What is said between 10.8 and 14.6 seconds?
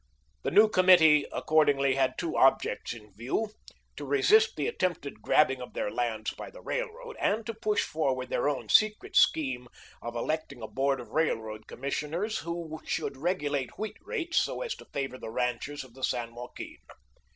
of railroad commissioners who should regulate wheat rates